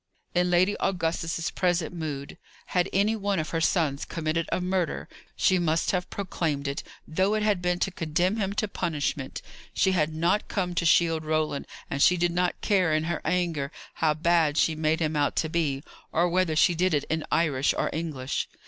[0.33, 5.59] In Lady Augusta's present mood, had any one of her sons committed a murder, she
[5.59, 9.43] must have proclaimed it, though it had been to condemn him to punishment.
[9.75, 13.71] She had not come to shield Roland; and she did not care, in her anger,
[13.93, 17.71] how bad she made him out to be; or whether she did it in Irish
[17.77, 18.47] or English.